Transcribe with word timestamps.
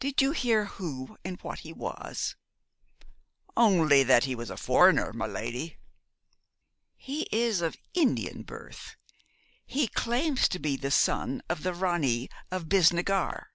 'Did 0.00 0.20
you 0.20 0.32
hear 0.32 0.66
who 0.66 1.16
and 1.24 1.40
what 1.40 1.60
he 1.60 1.72
was?' 1.72 2.36
'Only 3.56 4.02
that 4.02 4.24
he 4.24 4.34
was 4.34 4.50
a 4.50 4.56
foreigner, 4.58 5.14
my 5.14 5.24
lady.' 5.26 5.78
'He 6.94 7.22
is 7.32 7.62
of 7.62 7.78
Indian 7.94 8.42
birth. 8.42 8.96
He 9.64 9.88
claims 9.88 10.46
to 10.50 10.58
be 10.58 10.76
the 10.76 10.90
son 10.90 11.40
of 11.48 11.62
the 11.62 11.72
Ranee 11.72 12.28
of 12.50 12.68
Bisnagar.' 12.68 13.46